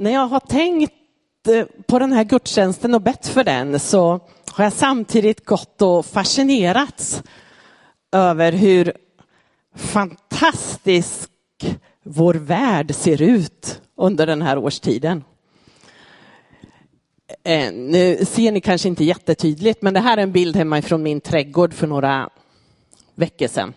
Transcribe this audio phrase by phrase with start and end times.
[0.00, 0.92] när jag har tänkt
[1.48, 4.20] eh, på den här gudstjänsten och bett för den så
[4.52, 7.22] har jag samtidigt gått och fascinerats
[8.12, 8.92] över hur
[9.74, 11.30] fantastisk
[12.02, 15.24] vår värld ser ut under den här årstiden.
[17.44, 21.02] Eh, nu ser ni kanske inte jättetydligt, men det här är en bild hemma ifrån
[21.02, 22.30] min trädgård för några
[23.14, 23.74] veckor sedan.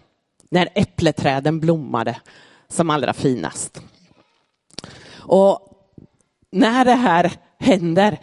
[0.49, 2.21] När äppleträden blommade
[2.67, 3.81] som allra finast.
[5.17, 5.69] Och
[6.53, 8.19] när det här händer,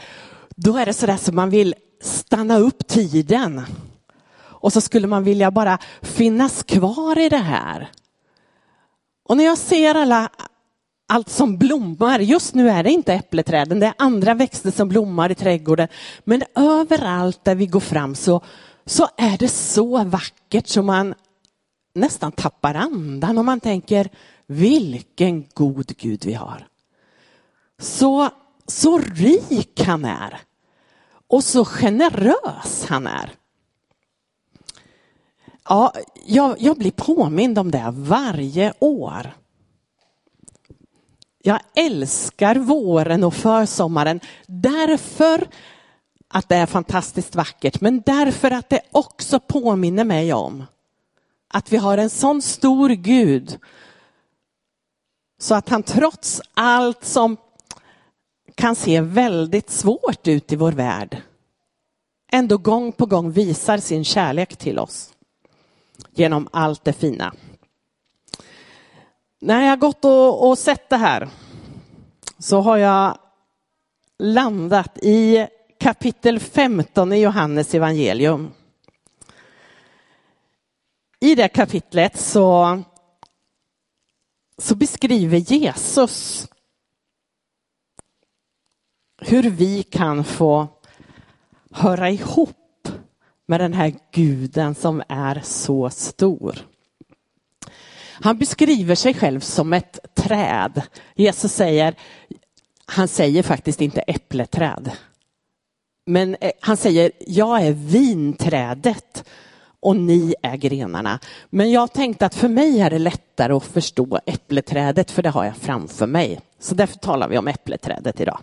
[0.57, 3.63] då är det så där som man vill stanna upp tiden.
[4.39, 7.91] Och så skulle man vilja bara finnas kvar i det här.
[9.25, 10.29] Och när jag ser alla,
[11.09, 15.31] allt som blommar, just nu är det inte äppleträden, det är andra växter som blommar
[15.33, 15.89] i trädgården.
[16.25, 18.41] Men överallt där vi går fram så,
[18.87, 21.15] så är det så vackert så man
[21.95, 24.09] nästan tappar andan och man tänker
[24.47, 26.70] vilken god Gud vi har.
[27.81, 28.29] Så,
[28.67, 30.41] så rik han är
[31.29, 33.33] och så generös han är.
[35.69, 35.93] Ja,
[36.27, 39.33] jag, jag blir påmind om det varje år.
[41.43, 45.49] Jag älskar våren och försommaren därför
[46.29, 50.65] att det är fantastiskt vackert, men därför att det också påminner mig om
[51.49, 53.59] att vi har en sån stor Gud
[55.39, 57.37] så att han trots allt som
[58.61, 61.23] kan se väldigt svårt ut i vår värld
[62.33, 65.13] ändå gång på gång visar sin kärlek till oss
[66.15, 67.35] genom allt det fina.
[69.41, 71.29] När jag gått och, och sett det här
[72.39, 73.19] så har jag
[74.19, 75.47] landat i
[75.79, 78.51] kapitel 15 i Johannes evangelium.
[81.21, 82.83] I det kapitlet så,
[84.59, 86.47] så beskriver Jesus
[89.21, 90.69] hur vi kan få
[91.71, 92.89] höra ihop
[93.47, 96.59] med den här guden som är så stor.
[98.23, 100.83] Han beskriver sig själv som ett träd.
[101.15, 101.95] Jesus säger,
[102.85, 104.91] han säger faktiskt inte äppleträd.
[106.07, 109.25] Men eh, han säger, jag är vinträdet
[109.81, 111.19] och ni är grenarna.
[111.51, 115.45] Men jag tänkte att för mig är det lättare att förstå äppleträdet för det har
[115.45, 116.41] jag framför mig.
[116.59, 118.39] Så därför talar vi om äppleträdet idag.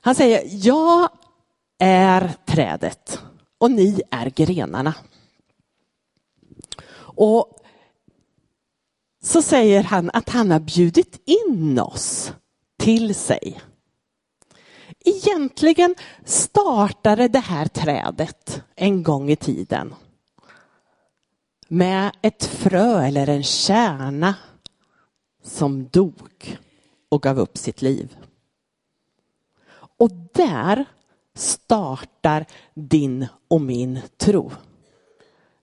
[0.00, 1.08] Han säger, jag
[1.78, 3.20] är trädet
[3.58, 4.94] och ni är grenarna.
[6.96, 7.56] Och
[9.22, 12.32] så säger han att han har bjudit in oss
[12.78, 13.60] till sig.
[15.04, 15.94] Egentligen
[16.24, 19.94] startade det här trädet en gång i tiden
[21.68, 24.34] med ett frö eller en kärna
[25.42, 26.58] som dog
[27.08, 28.16] och gav upp sitt liv.
[30.00, 30.84] Och där
[31.34, 34.52] startar din och min tro.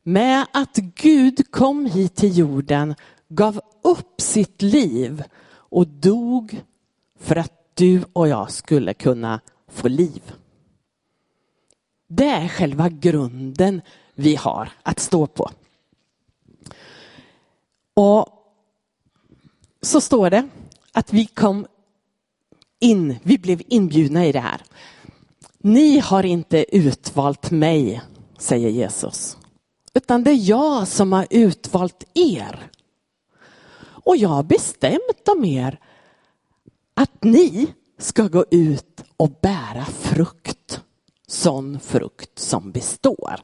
[0.03, 2.95] Med att Gud kom hit till jorden,
[3.27, 6.61] gav upp sitt liv och dog
[7.19, 10.33] för att du och jag skulle kunna få liv.
[12.07, 13.81] Det är själva grunden
[14.15, 15.51] vi har att stå på.
[17.93, 18.27] Och
[19.81, 20.49] så står det
[20.91, 21.67] att vi kom
[22.79, 24.61] in, vi blev inbjudna i det här.
[25.59, 28.01] Ni har inte utvalt mig,
[28.37, 29.37] säger Jesus,
[29.93, 32.69] utan det är jag som har utvalt er.
[33.79, 35.79] Och jag har bestämt om er
[36.93, 37.67] att ni
[37.99, 40.81] ska gå ut och bära frukt,
[41.27, 43.35] sån frukt som består.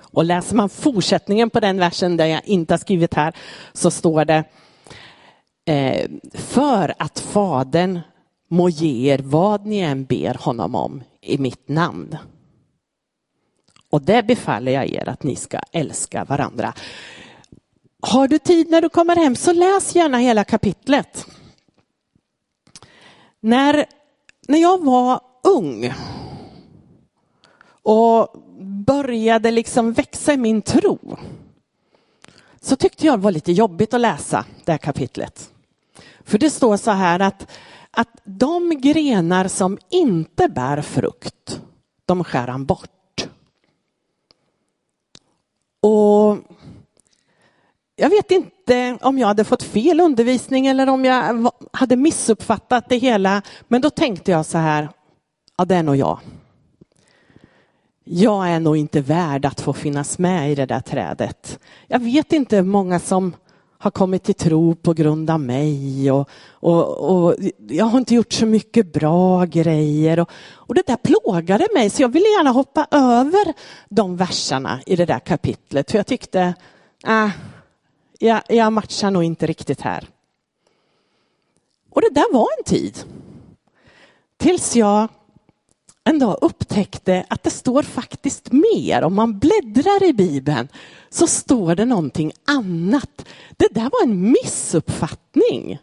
[0.00, 3.36] Och läser man fortsättningen på den versen där jag inte har skrivit här
[3.72, 4.44] så står det
[5.64, 8.00] eh, för att fadern
[8.52, 12.16] må ge er vad ni än ber honom om i mitt namn.
[13.90, 16.74] Och det befaller jag er att ni ska älska varandra.
[18.00, 21.26] Har du tid när du kommer hem så läs gärna hela kapitlet.
[23.40, 23.86] När,
[24.48, 25.92] när jag var ung
[27.82, 28.28] och
[28.86, 31.16] började liksom växa i min tro
[32.60, 35.50] så tyckte jag det var lite jobbigt att läsa det här kapitlet.
[36.24, 37.46] För det står så här att
[37.96, 41.60] att de grenar som inte bär frukt,
[42.06, 43.28] de skär han bort.
[45.80, 46.38] Och
[47.96, 52.96] jag vet inte om jag hade fått fel undervisning eller om jag hade missuppfattat det
[52.96, 53.42] hela.
[53.68, 54.88] Men då tänkte jag så här,
[55.58, 56.18] ja det är nog jag.
[58.04, 61.58] Jag är nog inte värd att få finnas med i det där trädet.
[61.86, 63.34] Jag vet inte hur många som
[63.82, 67.36] har kommit till tro på grund av mig och, och, och
[67.68, 70.20] jag har inte gjort så mycket bra grejer.
[70.20, 73.54] Och, och det där plågade mig så jag ville gärna hoppa över
[73.88, 76.54] de verserna i det där kapitlet för jag tyckte,
[77.06, 77.28] äh,
[78.18, 80.08] jag, jag matchar nog inte riktigt här.
[81.90, 82.98] Och det där var en tid.
[84.36, 85.08] Tills jag
[86.04, 89.02] en dag upptäckte att det står faktiskt mer.
[89.02, 90.68] Om man bläddrar i Bibeln
[91.10, 93.28] så står det någonting annat.
[93.56, 95.78] Det där var en missuppfattning.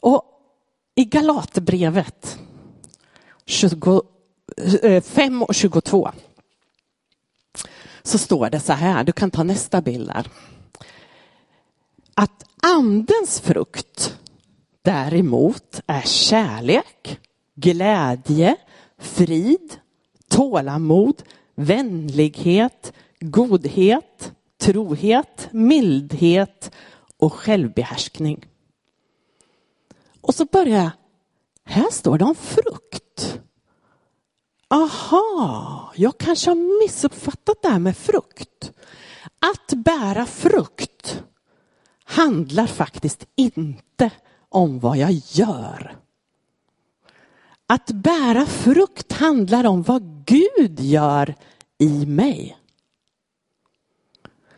[0.00, 0.24] Och
[0.94, 2.38] i Galaterbrevet
[5.04, 6.10] 5 eh, och 22
[8.02, 10.26] så står det så här, du kan ta nästa bild där.
[12.14, 14.18] Att andens frukt
[14.82, 17.20] däremot är kärlek,
[17.54, 18.56] glädje,
[19.00, 19.76] frid,
[20.28, 21.22] tålamod,
[21.54, 26.70] vänlighet, godhet, trohet, mildhet
[27.16, 28.46] och självbehärskning.
[30.20, 30.90] Och så börjar jag,
[31.64, 33.40] här står det om frukt.
[34.68, 38.72] Aha, jag kanske har missuppfattat det här med frukt.
[39.38, 41.22] Att bära frukt
[42.04, 44.10] handlar faktiskt inte
[44.48, 45.96] om vad jag gör.
[47.70, 51.34] Att bära frukt handlar om vad Gud gör
[51.78, 52.56] i mig.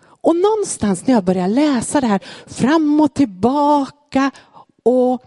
[0.02, 4.30] Och någonstans när jag började läsa det här fram och tillbaka
[4.82, 5.22] och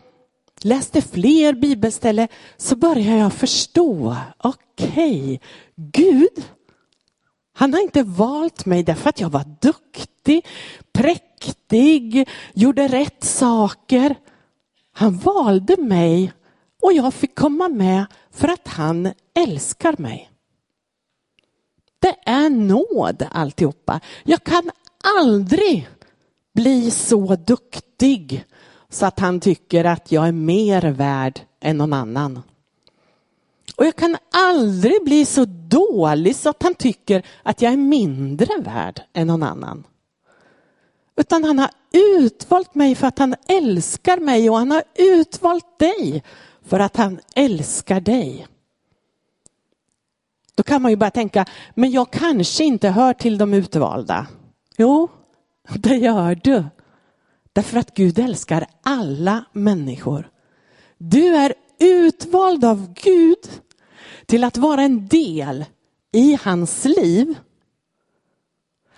[0.62, 2.28] läste fler bibelställen
[2.58, 5.40] så började jag förstå, okej, okay,
[5.76, 6.44] Gud,
[7.54, 10.46] han har inte valt mig därför att jag var duktig,
[10.94, 14.16] präktig, gjorde rätt saker.
[14.94, 16.34] Han valde mig
[16.86, 20.32] och jag fick komma med för att han älskar mig.
[22.00, 24.00] Det är nåd alltihopa.
[24.24, 24.72] Jag kan
[25.18, 25.90] aldrig
[26.54, 28.46] bli så duktig
[28.90, 32.42] så att han tycker att jag är mer värd än någon annan.
[33.76, 38.62] Och jag kan aldrig bli så dålig så att han tycker att jag är mindre
[38.62, 39.84] värd än någon annan.
[41.18, 46.24] Utan han har utvalt mig för att han älskar mig och han har utvalt dig
[46.66, 48.48] för att han älskar dig.
[50.56, 54.28] Då kan man ju bara tänka, men jag kanske inte hör till de utvalda.
[54.78, 55.08] Jo,
[55.76, 56.64] det gör du.
[57.54, 60.30] Därför att Gud älskar alla människor.
[60.98, 63.62] Du är utvald av Gud
[64.26, 65.66] till att vara en del
[66.12, 67.36] i hans liv.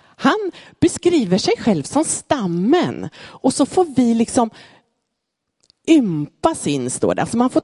[0.00, 0.50] Han
[0.80, 4.50] beskriver sig själv som stammen och så får vi liksom
[5.90, 7.22] ympas in, står det.
[7.22, 7.62] Alltså man får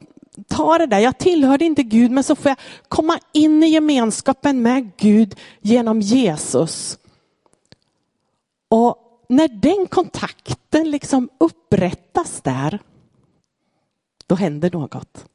[0.49, 4.63] ta det där, jag tillhörde inte Gud men så får jag komma in i gemenskapen
[4.63, 6.99] med Gud genom Jesus.
[8.69, 8.97] Och
[9.29, 12.79] när den kontakten liksom upprättas där,
[14.27, 15.27] då händer något.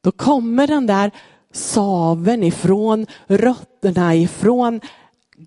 [0.00, 1.10] Då kommer den där
[1.52, 4.80] saven ifrån rötterna, ifrån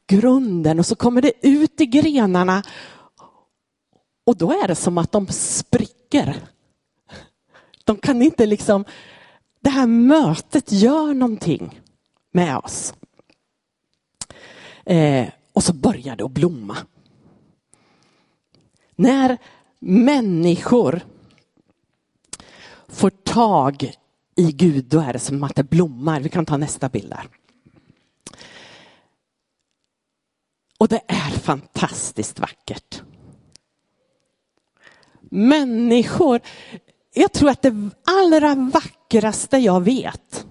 [0.07, 2.63] grunden och så kommer det ut i grenarna.
[4.25, 6.02] Och då är det som att de spricker.
[7.83, 8.85] De kan inte liksom,
[9.59, 11.81] det här mötet gör någonting
[12.31, 12.93] med oss.
[14.85, 16.77] Eh, och så börjar det att blomma.
[18.95, 19.37] När
[19.79, 21.01] människor
[22.87, 23.93] får tag
[24.35, 26.19] i Gud, då är det som att det blommar.
[26.19, 27.27] Vi kan ta nästa bild där.
[30.77, 33.01] Och det är fantastiskt vackert.
[35.35, 36.39] Människor,
[37.13, 40.45] jag tror att det allra vackraste jag vet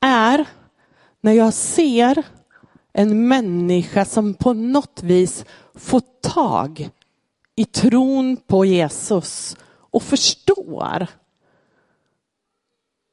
[0.00, 0.48] är
[1.20, 2.22] när jag ser
[2.92, 5.44] en människa som på något vis
[5.74, 6.90] får tag
[7.54, 11.06] i tron på Jesus och förstår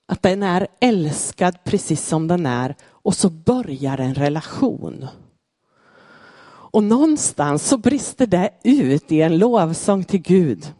[0.08, 5.08] att den är älskad precis som den är och så börjar en relation.
[6.74, 10.74] Och någonstans så brister det ut i en lovsång till Gud.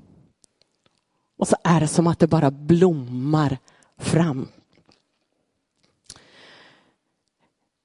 [1.38, 3.58] Och så är det som att det bara blommar
[3.98, 4.48] fram.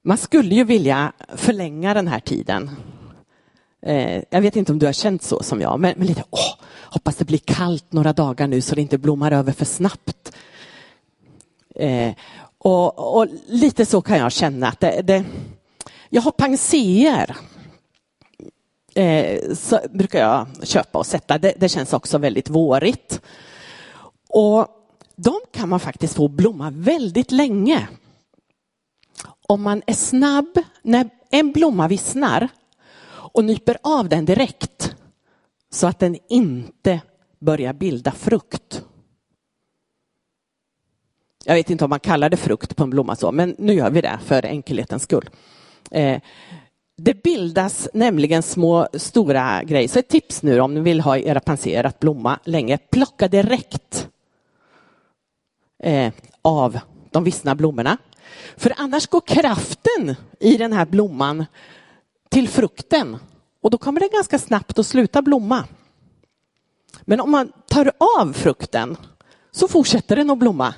[0.03, 2.69] Man skulle ju vilja förlänga den här tiden.
[3.81, 6.55] Eh, jag vet inte om du har känt så som jag, men, men lite, åh,
[6.81, 10.35] hoppas det blir kallt några dagar nu så det inte blommar över för snabbt.
[11.75, 12.13] Eh,
[12.57, 15.25] och, och, lite så kan jag känna att det, det
[16.09, 17.37] jag har panseer.
[18.99, 21.37] Eh, så brukar jag köpa och sätta.
[21.37, 23.21] Det, det känns också väldigt vårigt.
[24.29, 24.67] Och
[25.15, 27.87] de kan man faktiskt få blomma väldigt länge.
[29.47, 32.47] Om man är snabb när en blomma vissnar
[33.09, 34.95] och nyper av den direkt
[35.71, 37.01] så att den inte
[37.39, 38.83] börjar bilda frukt.
[41.45, 43.89] Jag vet inte om man kallar det frukt på en blomma så, men nu gör
[43.89, 45.29] vi det för enkelhetens skull.
[45.91, 46.21] Eh,
[46.99, 49.87] det bildas nämligen små stora grejer.
[49.87, 54.09] Så ett tips nu om ni vill ha era panser att blomma länge, plocka direkt
[55.83, 56.79] eh, av
[57.11, 57.97] de vissna blommorna.
[58.57, 61.45] För annars går kraften i den här blomman
[62.29, 63.17] till frukten
[63.61, 65.65] och då kommer den ganska snabbt att sluta blomma.
[67.01, 68.97] Men om man tar av frukten
[69.51, 70.73] så fortsätter den att blomma.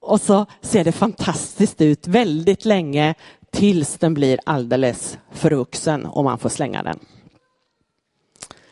[0.00, 3.14] Och så ser det fantastiskt ut väldigt länge
[3.54, 6.98] tills den blir alldeles förvuxen och man får slänga den.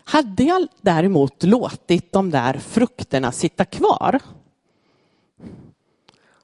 [0.05, 4.21] Hade jag däremot låtit de där frukterna sitta kvar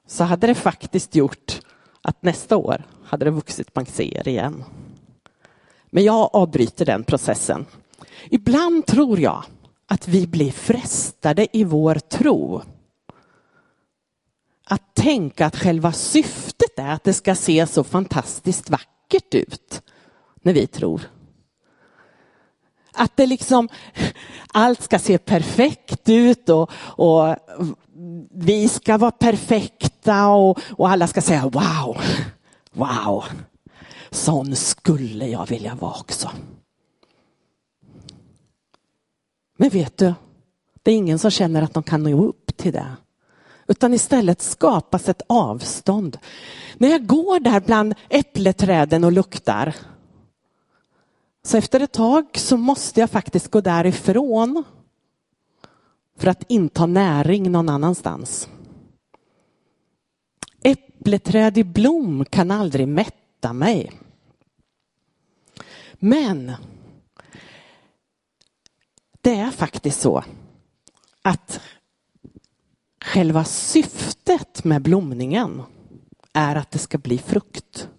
[0.07, 1.61] så hade det faktiskt gjort
[2.01, 4.63] att nästa år hade det vuxit panser igen.
[5.85, 7.65] Men jag avbryter den processen.
[8.29, 9.43] Ibland tror jag
[9.87, 12.61] att vi blir frestade i vår tro.
[14.63, 16.48] Att tänka att själva syftet
[16.79, 19.81] är att det ska se så fantastiskt vackert ut
[20.41, 21.01] när vi tror.
[22.93, 23.69] Att det liksom,
[24.53, 27.35] allt ska se perfekt ut och, och
[28.31, 31.97] vi ska vara perfekta och, och alla ska säga wow,
[32.71, 33.23] wow,
[34.11, 36.31] sån skulle jag vilja vara också.
[39.57, 40.13] Men vet du,
[40.83, 42.95] det är ingen som känner att de kan nå upp till det.
[43.69, 46.17] Utan istället skapas ett avstånd.
[46.77, 49.75] När jag går där bland äppleträden och luktar
[51.43, 54.63] så efter ett tag så måste jag faktiskt gå därifrån
[56.17, 58.49] för att inta näring någon annanstans.
[60.63, 63.91] Äppleträd i blom kan aldrig mätta mig.
[65.93, 66.51] Men
[69.21, 70.23] det är faktiskt så
[71.21, 71.61] att
[73.09, 75.63] själva syftet med blomningen
[76.33, 77.89] är att det ska bli frukt.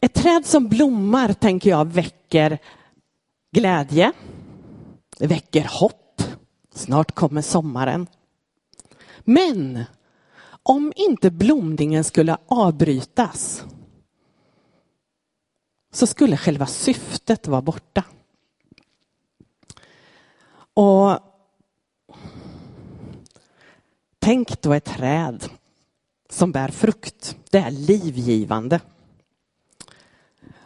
[0.00, 2.58] Ett träd som blommar tänker jag väcker
[3.50, 4.12] glädje,
[5.18, 6.22] det väcker hopp.
[6.74, 8.06] Snart kommer sommaren.
[9.20, 9.84] Men
[10.62, 13.64] om inte blomningen skulle avbrytas
[15.92, 18.04] så skulle själva syftet vara borta.
[20.74, 21.29] Och
[24.20, 25.44] Tänk då ett träd
[26.30, 27.36] som bär frukt.
[27.50, 28.80] Det är livgivande.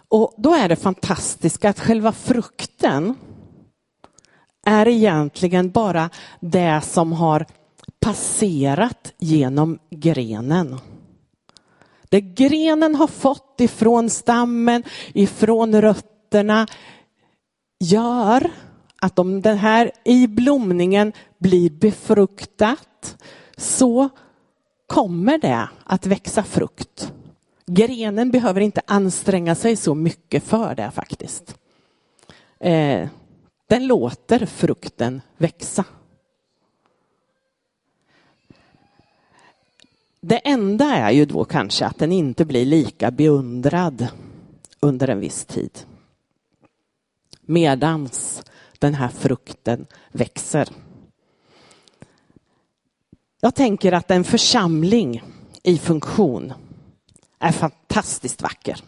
[0.09, 3.15] Och då är det fantastiska att själva frukten
[4.67, 7.47] är egentligen bara det som har
[8.01, 10.79] passerat genom grenen.
[12.09, 14.83] Det grenen har fått ifrån stammen,
[15.13, 16.67] ifrån rötterna
[17.81, 18.51] gör
[19.01, 23.17] att om den här i blomningen blir befruktat
[23.57, 24.09] så
[24.87, 27.13] kommer det att växa frukt.
[27.67, 31.59] Grenen behöver inte anstränga sig så mycket för det faktiskt.
[32.59, 33.09] Eh,
[33.67, 35.85] den låter frukten växa.
[40.21, 44.09] Det enda är ju då kanske att den inte blir lika beundrad
[44.81, 45.79] under en viss tid.
[47.41, 48.43] Medans
[48.79, 50.69] den här frukten växer.
[53.45, 55.23] Jag tänker att en församling
[55.63, 56.53] i funktion
[57.39, 58.81] är fantastiskt vacker.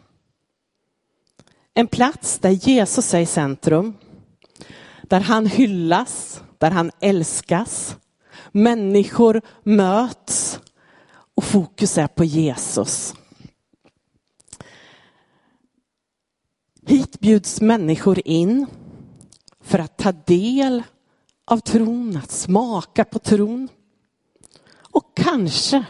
[1.75, 3.94] En plats där Jesus är i centrum,
[5.02, 7.96] där han hyllas, där han älskas.
[8.52, 10.60] Människor möts
[11.34, 13.14] och fokus är på Jesus.
[16.86, 18.66] Hit bjuds människor in
[19.60, 20.82] för att ta del
[21.44, 23.68] av tron, att smaka på tron
[24.96, 25.84] och kanske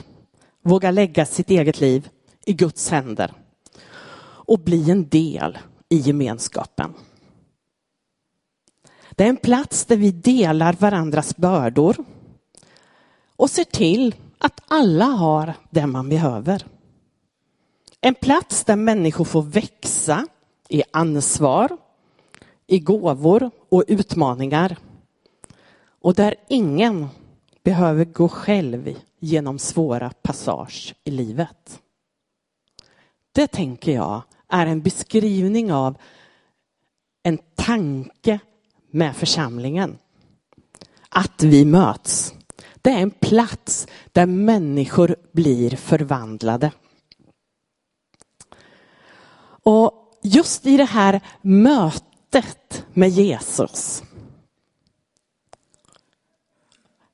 [0.63, 2.09] våga lägga sitt eget liv
[2.45, 3.33] i Guds händer
[4.21, 5.59] och bli en del
[5.89, 6.95] i gemenskapen.
[9.11, 11.97] Det är en plats där vi delar varandras bördor
[13.37, 16.67] och ser till att alla har det man behöver.
[18.01, 20.27] En plats där människor får växa
[20.69, 21.77] i ansvar,
[22.67, 24.77] i gåvor och utmaningar.
[26.01, 27.09] Och där ingen
[27.67, 31.81] behöver gå själv genom svåra passage i livet.
[33.33, 35.97] Det tänker jag är en beskrivning av
[37.23, 38.39] en tanke
[38.91, 39.99] med församlingen.
[41.09, 42.35] Att vi möts.
[42.83, 46.73] Det är en plats där människor blir förvandlade.
[49.63, 54.03] Och just i det här mötet med Jesus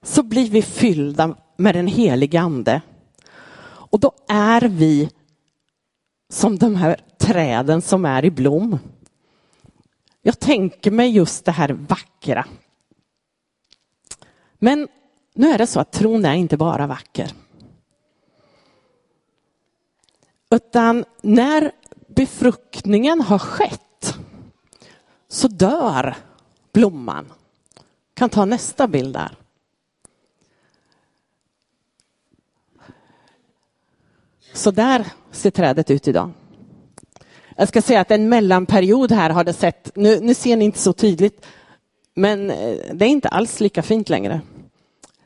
[0.02, 2.80] så blir vi fyllda med den helige ande.
[3.64, 5.11] Och då är vi
[6.32, 8.78] som de här träden som är i blom.
[10.23, 12.47] Jag tänker mig just det här vackra.
[14.59, 14.88] Men
[15.35, 17.32] nu är det så att tron är inte bara vacker.
[20.50, 21.73] Utan när
[22.09, 24.18] befruktningen har skett
[25.28, 26.16] så dör
[26.73, 27.32] blomman.
[28.14, 29.37] Kan ta nästa bild där.
[34.52, 36.30] Så där ser trädet ut idag.
[37.56, 40.78] Jag ska säga att en mellanperiod här har det sett, nu, nu ser ni inte
[40.78, 41.47] så tydligt,
[42.14, 44.40] men eh, det är inte alls lika fint längre.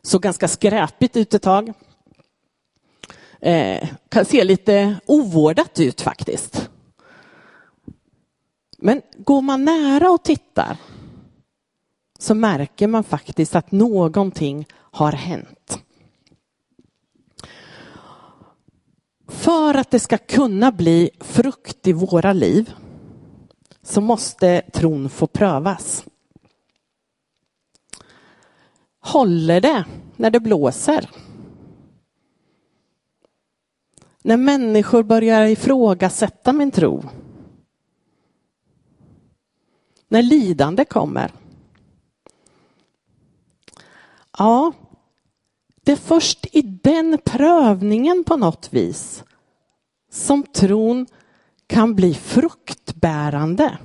[0.02, 1.72] Såg ganska skräpigt ut ett tag.
[3.40, 6.70] Eh, kan se lite ovårdat ut faktiskt.
[8.78, 10.76] Men går man nära och tittar
[12.18, 15.78] så märker man faktiskt att någonting har hänt.
[19.28, 22.74] För att det ska kunna bli frukt i våra liv
[23.82, 26.04] så måste tron få prövas.
[29.00, 29.84] Håller det
[30.16, 31.10] när det blåser?
[34.22, 37.02] När människor börjar ifrågasätta min tro?
[40.08, 41.32] När lidande kommer?
[44.38, 44.72] Ja,
[45.86, 49.24] det är först i den prövningen på något vis
[50.12, 51.06] som tron
[51.66, 53.78] kan bli fruktbärande.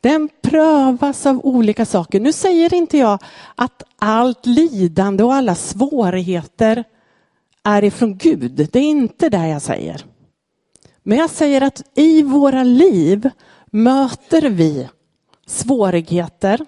[0.00, 2.20] Den prövas av olika saker.
[2.20, 3.18] Nu säger inte jag
[3.54, 6.84] att allt lidande och alla svårigheter
[7.64, 8.68] är ifrån Gud.
[8.72, 10.04] Det är inte det jag säger.
[11.02, 13.30] Men jag säger att i våra liv
[13.66, 14.88] möter vi
[15.46, 16.66] svårigheter.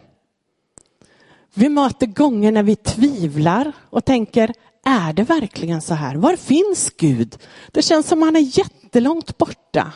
[1.55, 4.53] Vi möter gånger när vi tvivlar och tänker,
[4.85, 6.15] är det verkligen så här?
[6.15, 7.39] Var finns Gud?
[7.73, 9.93] Det känns som han är jättelångt borta.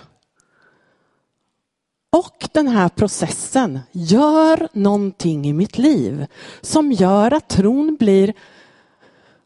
[2.17, 6.27] Och den här processen gör någonting i mitt liv
[6.61, 8.35] som gör att tron blir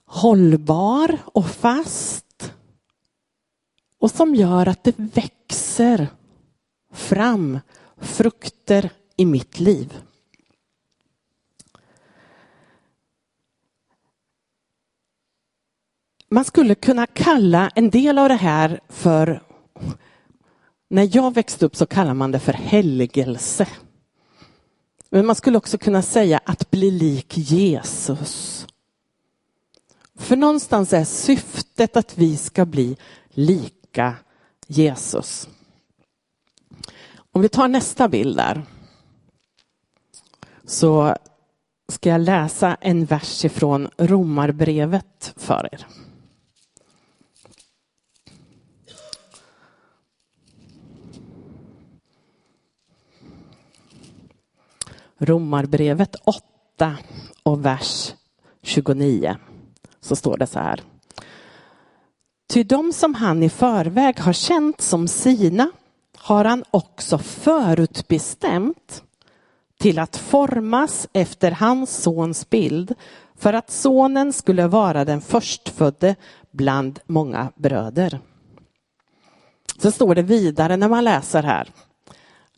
[0.07, 2.53] hållbar och fast.
[3.99, 6.07] Och som gör att det växer
[6.93, 7.59] fram
[8.01, 10.03] frukter i mitt liv.
[16.33, 19.43] Man skulle kunna kalla en del av det här för
[20.89, 23.69] när jag växte upp så kallar man det för helgelse.
[25.11, 28.67] Men man skulle också kunna säga att bli lik Jesus.
[30.15, 32.97] För någonstans är syftet att vi ska bli
[33.29, 34.15] lika
[34.67, 35.49] Jesus.
[37.33, 38.63] Om vi tar nästa bild där.
[40.65, 41.17] Så
[41.89, 45.87] ska jag läsa en vers ifrån Romarbrevet för er.
[55.21, 56.97] Romarbrevet 8
[57.43, 58.15] och vers
[58.63, 59.37] 29
[60.01, 60.83] så står det så här.
[62.53, 65.71] Ty de som han i förväg har känt som sina
[66.17, 69.03] har han också förutbestämt
[69.79, 72.95] till att formas efter hans sons bild
[73.37, 76.17] för att sonen skulle vara den förstfödde
[76.51, 78.21] bland många bröder.
[79.79, 81.69] Så står det vidare när man läser här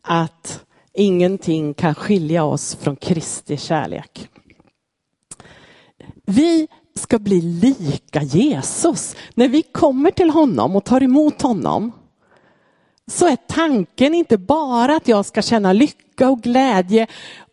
[0.02, 4.28] att Ingenting kan skilja oss från Kristi kärlek.
[6.26, 9.16] Vi ska bli lika Jesus.
[9.34, 11.92] När vi kommer till honom och tar emot honom
[13.06, 17.06] så är tanken inte bara att jag ska känna lycka och glädje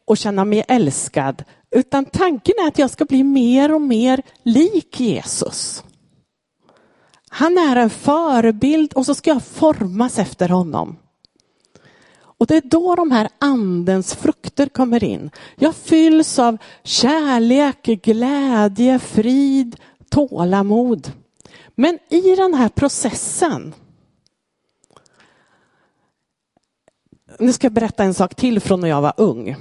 [0.06, 5.00] och känna mig älskad, utan tanken är att jag ska bli mer och mer lik
[5.00, 5.84] Jesus.
[7.30, 10.98] Han är en förebild och så ska jag formas efter honom.
[12.40, 15.32] Och det är då de här andens frukter kommer in.
[15.56, 19.76] Jag fylls av kärlek, glädje, frid,
[20.10, 21.12] tålamod.
[21.76, 23.74] Men i den här processen
[27.40, 29.56] Nu ska jag berätta en sak till från när jag var ung.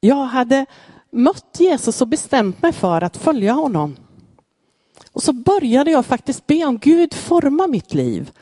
[0.00, 0.66] Jag hade
[1.10, 3.96] mött Jesus och bestämt mig för att följa honom.
[5.12, 8.32] Och så började jag faktiskt be om Gud forma mitt liv.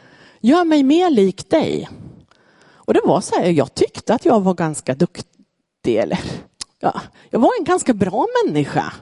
[0.40, 1.88] Gör mig mer lik dig.
[2.88, 6.20] Och det var så här, jag tyckte att jag var ganska duktig, eller
[6.78, 8.92] ja, jag var en ganska bra människa.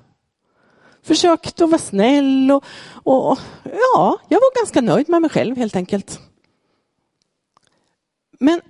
[1.02, 5.76] försökte att vara snäll och, och ja, jag var ganska nöjd med mig själv helt
[5.76, 6.20] enkelt.
[8.38, 8.60] Men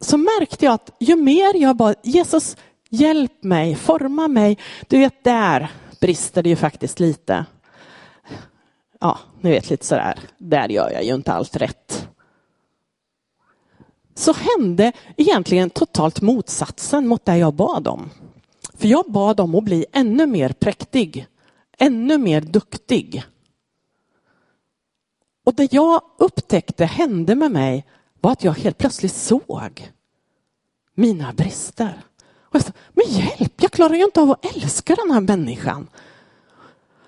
[0.00, 2.56] så märkte jag att ju mer jag bad Jesus
[2.88, 4.58] hjälp mig, forma mig.
[4.88, 7.44] Du vet, där brister det ju faktiskt lite.
[9.00, 12.01] Ja, ni vet lite sådär, där gör jag ju inte allt rätt.
[14.22, 18.10] Så hände egentligen totalt motsatsen mot det jag bad om.
[18.74, 21.26] För jag bad om att bli ännu mer präktig,
[21.78, 23.24] ännu mer duktig.
[25.46, 27.86] Och det jag upptäckte hände med mig
[28.20, 29.92] var att jag helt plötsligt såg
[30.94, 32.02] mina brister.
[32.40, 35.88] Och jag sa, men hjälp, jag klarar ju inte av att älska den här människan.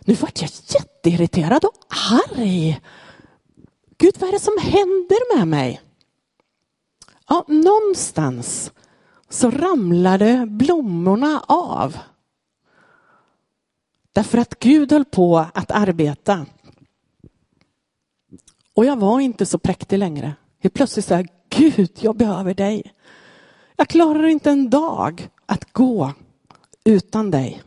[0.00, 1.74] Nu vart jag jätteirriterad och
[2.12, 2.81] arg.
[3.98, 5.81] Gud, vad är det som händer med mig?
[7.28, 8.72] Ja, någonstans
[9.28, 11.96] så ramlade blommorna av.
[14.12, 16.46] Därför att Gud höll på att arbeta.
[18.74, 20.34] Och jag var inte så präktig längre.
[20.60, 22.92] Helt plötsligt sa jag, Gud, jag behöver dig.
[23.76, 26.12] Jag klarar inte en dag att gå
[26.84, 27.62] utan dig.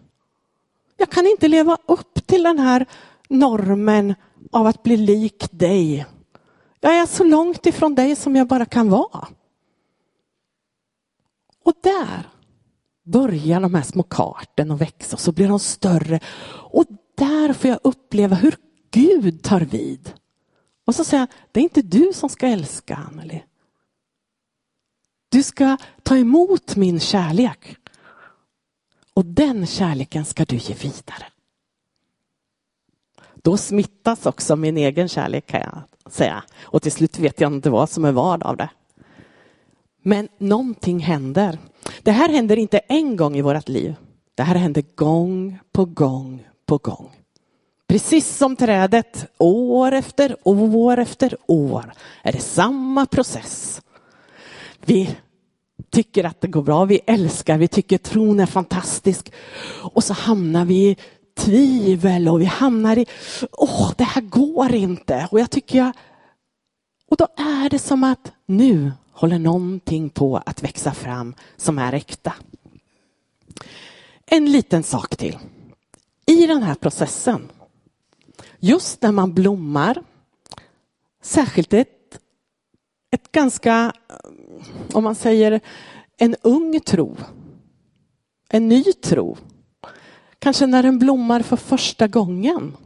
[0.98, 2.86] Jag kan inte leva upp till den här
[3.30, 4.16] normen
[4.52, 6.06] av att bli lik dig.
[6.80, 9.28] Jag är så långt ifrån dig som jag bara kan vara.
[11.68, 12.30] Och där
[13.04, 16.20] börjar de här små karten att växa och så blir de större.
[16.72, 16.86] Och
[17.18, 18.56] där får jag uppleva hur
[18.92, 20.14] Gud tar vid.
[20.86, 23.44] Och så säger jag, det är inte du som ska älska Anneli.
[25.30, 27.78] Du ska ta emot min kärlek.
[29.14, 31.26] Och den kärleken ska du ge vidare.
[33.36, 36.44] Då smittas också min egen kärlek kan jag säga.
[36.62, 38.70] Och till slut vet jag inte vad som är vad av det.
[40.08, 41.58] Men någonting händer.
[42.04, 43.96] Det här händer inte en gång i vårt liv.
[44.36, 47.12] Det här händer gång på gång på gång.
[47.88, 51.94] Precis som trädet, år efter år efter år
[52.24, 53.82] är det samma process.
[54.86, 55.16] Vi
[55.90, 59.32] tycker att det går bra, vi älskar, vi tycker tron är fantastisk.
[59.94, 60.98] Och så hamnar vi i
[61.38, 63.06] tvivel och vi hamnar i,
[63.52, 65.28] åh, det här går inte.
[65.32, 65.92] Och jag tycker jag,
[67.10, 71.94] och då är det som att nu håller någonting på att växa fram som är
[71.94, 72.34] äkta.
[74.26, 75.38] En liten sak till.
[76.26, 77.52] I den här processen,
[78.60, 80.04] just när man blommar,
[81.22, 82.20] särskilt ett,
[83.12, 83.94] ett ganska,
[84.94, 85.60] om man säger
[86.18, 87.18] en ung tro,
[88.50, 89.38] en ny tro,
[90.40, 92.78] kanske när den blommar för första gången.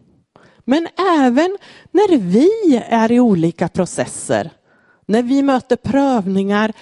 [0.60, 0.88] Men
[1.20, 1.58] även
[1.92, 4.52] när vi är i olika processer
[5.12, 6.74] när vi möter prövningar,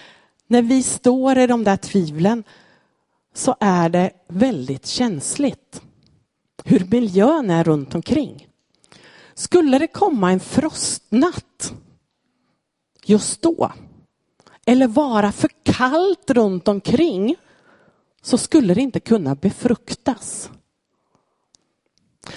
[0.48, 2.44] när vi står i de där tvivlen,
[3.34, 5.82] så är det väldigt känsligt
[6.64, 8.48] hur miljön är runt omkring.
[9.34, 11.74] Skulle det komma en frostnatt
[13.06, 13.72] just då,
[14.66, 17.36] eller vara för kallt runt omkring,
[18.22, 20.50] så skulle det inte kunna befruktas.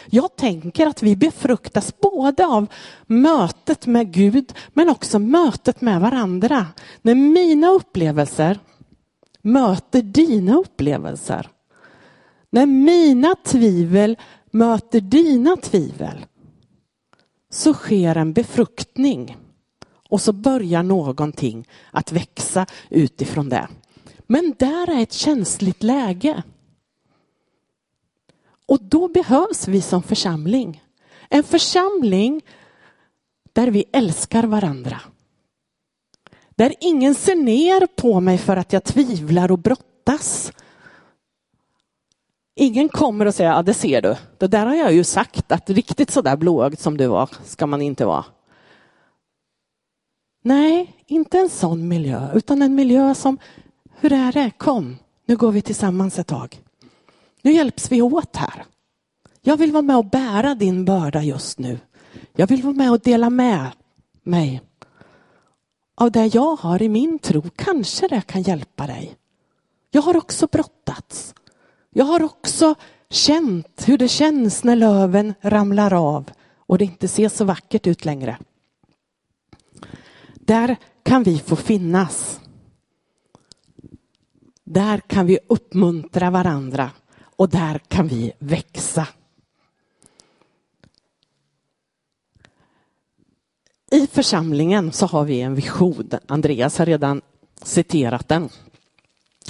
[0.07, 2.67] Jag tänker att vi befruktas både av
[3.07, 6.67] mötet med Gud men också mötet med varandra.
[7.03, 8.59] När mina upplevelser
[9.43, 11.49] möter dina upplevelser.
[12.51, 14.17] När mina tvivel
[14.51, 16.27] möter dina tvivel
[17.51, 19.37] så sker en befruktning
[20.09, 23.69] och så börjar någonting att växa utifrån det.
[24.27, 26.43] Men där är ett känsligt läge.
[28.73, 30.83] Och då behövs vi som församling.
[31.29, 32.43] En församling
[33.53, 35.01] där vi älskar varandra.
[36.51, 40.53] Där ingen ser ner på mig för att jag tvivlar och brottas.
[42.55, 45.71] Ingen kommer och säger, ja det ser du, det där har jag ju sagt att
[45.71, 48.25] riktigt så där blåögd som du var ska man inte vara.
[50.43, 53.39] Nej, inte en sån miljö, utan en miljö som,
[54.01, 56.63] hur är det, kom, nu går vi tillsammans ett tag.
[57.43, 58.65] Nu hjälps vi åt här.
[59.41, 61.79] Jag vill vara med och bära din börda just nu.
[62.33, 63.71] Jag vill vara med och dela med
[64.23, 64.63] mig
[65.95, 67.43] av det jag har i min tro.
[67.57, 69.17] Kanske det kan hjälpa dig.
[69.91, 71.35] Jag har också brottats.
[71.91, 72.75] Jag har också
[73.11, 78.05] känt hur det känns när löven ramlar av och det inte ser så vackert ut
[78.05, 78.39] längre.
[80.35, 82.41] Där kan vi få finnas.
[84.65, 86.91] Där kan vi uppmuntra varandra
[87.43, 89.09] och där kan vi växa.
[93.91, 96.11] I församlingen så har vi en vision.
[96.27, 97.21] Andreas har redan
[97.63, 98.49] citerat den.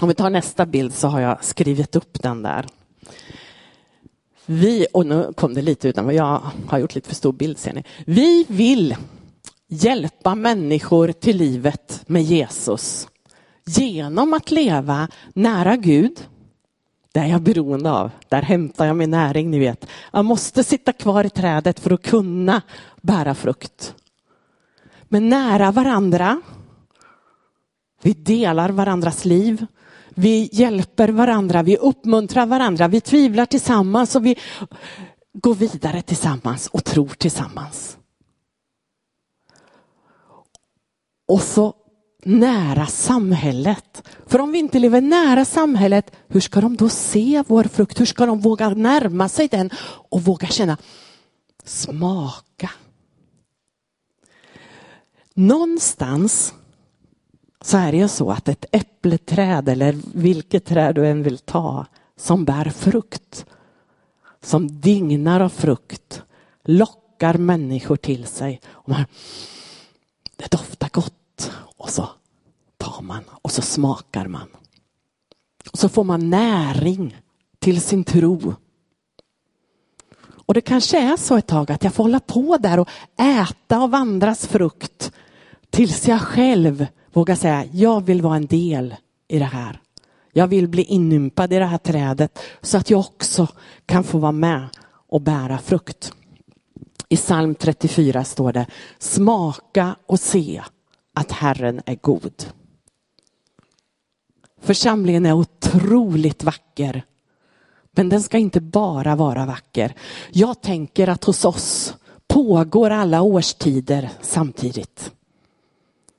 [0.00, 2.66] Om vi tar nästa bild så har jag skrivit upp den där.
[4.46, 7.72] Vi, och nu kom det lite utan, jag har gjort lite för stor bild ser
[7.72, 7.84] ni.
[8.06, 8.96] Vi vill
[9.68, 13.08] hjälpa människor till livet med Jesus
[13.64, 16.26] genom att leva nära Gud.
[17.12, 18.10] Det är jag beroende av.
[18.28, 19.86] Där hämtar jag min näring, ni vet.
[20.12, 22.62] Jag måste sitta kvar i trädet för att kunna
[23.00, 23.94] bära frukt.
[25.04, 26.40] Men nära varandra.
[28.02, 29.66] Vi delar varandras liv.
[30.14, 34.38] Vi hjälper varandra, vi uppmuntrar varandra, vi tvivlar tillsammans och vi
[35.32, 37.96] går vidare tillsammans och tror tillsammans.
[41.28, 41.74] Och så
[42.24, 44.08] nära samhället.
[44.26, 48.00] För om vi inte lever nära samhället, hur ska de då se vår frukt?
[48.00, 49.70] Hur ska de våga närma sig den
[50.10, 50.76] och våga känna,
[51.64, 52.70] smaka?
[55.34, 56.54] Någonstans
[57.60, 61.86] så är det ju så att ett äppleträd eller vilket träd du än vill ta
[62.16, 63.46] som bär frukt,
[64.42, 66.22] som dignar av frukt,
[66.64, 68.60] lockar människor till sig.
[68.66, 69.04] Och man,
[70.36, 71.52] det doftar gott
[71.82, 72.08] och så
[72.76, 74.48] tar man och så smakar man.
[75.72, 77.16] Och så får man näring
[77.58, 78.54] till sin tro.
[80.46, 82.88] Och det kanske är så ett tag att jag får hålla på där och
[83.20, 85.12] äta av andras frukt
[85.70, 88.94] tills jag själv vågar säga, jag vill vara en del
[89.28, 89.80] i det här.
[90.32, 93.48] Jag vill bli inympad i det här trädet så att jag också
[93.86, 94.68] kan få vara med
[95.08, 96.12] och bära frukt.
[97.08, 98.66] I psalm 34 står det,
[98.98, 100.62] smaka och se
[101.14, 102.44] att Herren är god.
[104.60, 107.04] Församlingen är otroligt vacker.
[107.92, 109.94] Men den ska inte bara vara vacker.
[110.30, 111.94] Jag tänker att hos oss
[112.26, 115.12] pågår alla årstider samtidigt.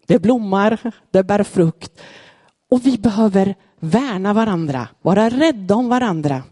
[0.06, 2.02] Det blommar, det bär frukt.
[2.70, 6.44] Och vi behöver värna varandra, vara rädda om varandra.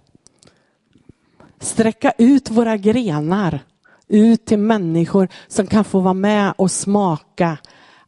[1.60, 3.60] Sträcka ut våra grenar
[4.08, 7.58] ut till människor som kan få vara med och smaka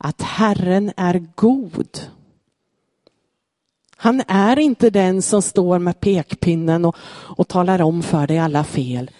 [0.03, 1.99] att Herren är god.
[3.95, 6.95] Han är inte den som står med pekpinnen och,
[7.37, 9.11] och talar om för dig alla fel.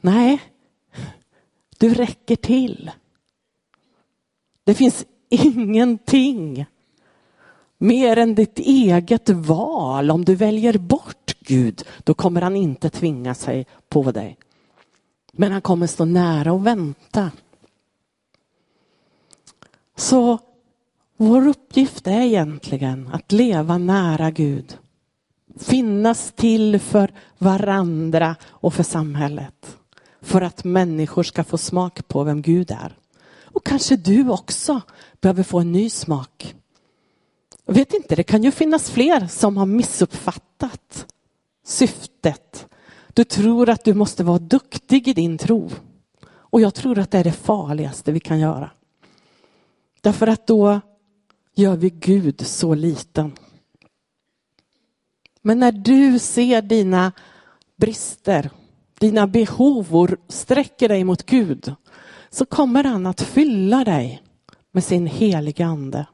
[0.00, 0.38] Nej,
[1.78, 2.90] du räcker till.
[4.64, 6.66] Det finns ingenting
[7.78, 10.10] mer än ditt eget val.
[10.10, 14.36] Om du väljer bort Gud, då kommer han inte tvinga sig på dig.
[15.32, 17.30] Men han kommer stå nära och vänta.
[19.98, 20.38] Så
[21.16, 24.78] vår uppgift är egentligen att leva nära Gud.
[25.58, 29.76] Finnas till för varandra och för samhället.
[30.20, 32.96] För att människor ska få smak på vem Gud är.
[33.44, 34.80] Och kanske du också
[35.20, 36.54] behöver få en ny smak.
[37.66, 41.06] Jag vet inte, det kan ju finnas fler som har missuppfattat
[41.64, 42.66] syftet.
[43.12, 45.70] Du tror att du måste vara duktig i din tro.
[46.28, 48.70] Och jag tror att det är det farligaste vi kan göra.
[50.00, 50.80] Därför att då
[51.54, 53.32] gör vi Gud så liten.
[55.42, 57.12] Men när du ser dina
[57.76, 58.50] brister,
[58.98, 61.74] dina behov och sträcker dig mot Gud
[62.30, 64.22] så kommer han att fylla dig
[64.70, 66.06] med sin heliga ande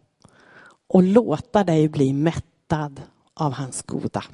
[0.86, 3.02] och låta dig bli mättad
[3.34, 4.24] av hans goda.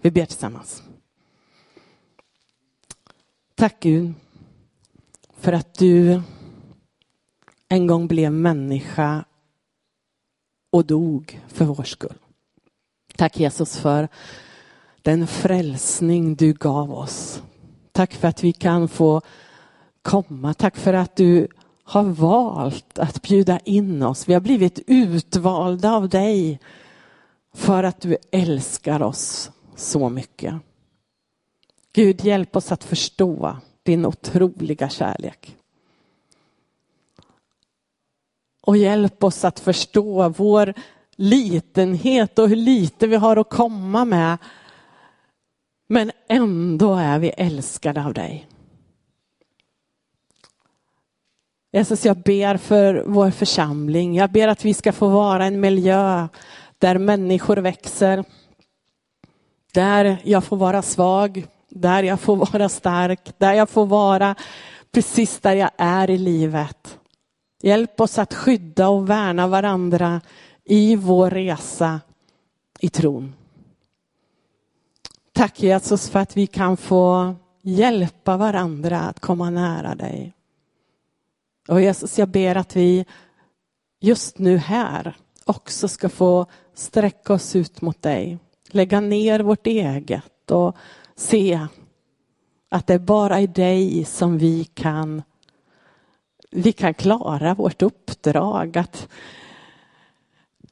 [0.00, 0.82] Vi ber tillsammans.
[3.54, 4.12] Tack Gud
[5.36, 6.22] för att du
[7.70, 9.24] en gång blev människa
[10.72, 12.18] och dog för vår skull.
[13.16, 14.08] Tack Jesus för
[15.02, 17.42] den frälsning du gav oss.
[17.92, 19.22] Tack för att vi kan få
[20.02, 20.54] komma.
[20.54, 21.48] Tack för att du
[21.84, 24.28] har valt att bjuda in oss.
[24.28, 26.60] Vi har blivit utvalda av dig
[27.54, 30.54] för att du älskar oss så mycket.
[31.92, 35.56] Gud, hjälp oss att förstå din otroliga kärlek.
[38.70, 40.74] Och hjälp oss att förstå vår
[41.16, 44.38] litenhet och hur lite vi har att komma med.
[45.88, 48.48] Men ändå är vi älskade av dig.
[51.72, 54.14] Jesus, jag ber för vår församling.
[54.14, 56.28] Jag ber att vi ska få vara en miljö
[56.78, 58.24] där människor växer.
[59.72, 64.34] Där jag får vara svag, där jag får vara stark, där jag får vara
[64.92, 66.99] precis där jag är i livet.
[67.60, 70.20] Hjälp oss att skydda och värna varandra
[70.64, 72.00] i vår resa
[72.80, 73.34] i tron.
[75.32, 80.34] Tack Jesus för att vi kan få hjälpa varandra att komma nära dig.
[81.68, 83.06] Och Jesus, jag ber att vi
[84.00, 88.38] just nu här också ska få sträcka oss ut mot dig.
[88.68, 90.76] Lägga ner vårt eget och
[91.16, 91.66] se
[92.68, 95.22] att det är bara i dig som vi kan,
[96.50, 98.78] vi kan klara vårt uppdrag.
[98.78, 99.08] Att,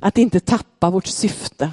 [0.00, 1.72] att inte tappa vårt syfte.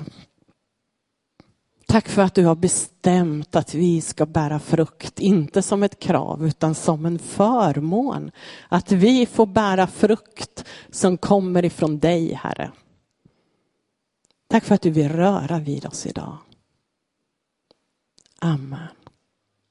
[1.87, 6.47] Tack för att du har bestämt att vi ska bära frukt, inte som ett krav
[6.47, 8.31] utan som en förmån.
[8.69, 12.71] Att vi får bära frukt som kommer ifrån dig, Herre.
[14.47, 16.37] Tack för att du vill röra vid oss idag.
[18.39, 18.94] Amen.